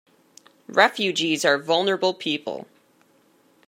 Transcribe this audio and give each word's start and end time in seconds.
Refugees 0.65 1.45
are 1.45 1.59
vulnerable 1.59 2.11
people. 2.11 2.65